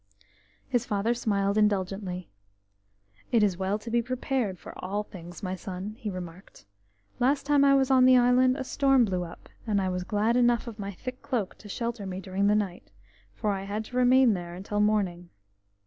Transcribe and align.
His 0.67 0.83
father 0.83 1.13
smiled 1.13 1.59
indulgently. 1.59 2.31
"It 3.31 3.43
is 3.43 3.59
well 3.59 3.77
to 3.77 3.91
be 3.91 4.01
prepared 4.01 4.57
for 4.57 4.73
all 4.83 5.03
things, 5.03 5.43
my 5.43 5.53
son," 5.53 5.93
he 5.99 6.09
remarked. 6.09 6.65
"Last 7.19 7.45
time 7.45 7.63
I 7.63 7.75
was 7.75 7.91
on 7.91 8.05
the 8.05 8.17
island 8.17 8.57
a 8.57 8.63
storm 8.63 9.05
blew 9.05 9.21
up, 9.23 9.47
and 9.67 9.79
I 9.79 9.89
was 9.89 10.03
glad 10.03 10.35
enough 10.35 10.65
of 10.65 10.79
my 10.79 10.89
thick 10.91 11.21
cloak 11.21 11.55
to 11.59 11.69
shelter 11.69 12.07
me 12.07 12.19
during 12.19 12.47
the 12.47 12.55
night, 12.55 12.89
for 13.35 13.51
I 13.51 13.61
had 13.65 13.85
to 13.85 13.95
remain 13.95 14.33
there 14.33 14.55
until 14.55 14.79
morning." 14.79 15.29